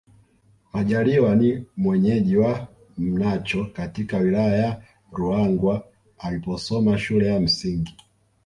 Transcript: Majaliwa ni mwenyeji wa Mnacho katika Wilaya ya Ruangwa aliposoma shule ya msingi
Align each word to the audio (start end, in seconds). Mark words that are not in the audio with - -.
Majaliwa 0.73 1.35
ni 1.35 1.65
mwenyeji 1.77 2.37
wa 2.37 2.67
Mnacho 2.97 3.65
katika 3.65 4.17
Wilaya 4.17 4.57
ya 4.57 4.81
Ruangwa 5.11 5.85
aliposoma 6.19 6.97
shule 6.97 7.27
ya 7.27 7.39
msingi 7.39 7.97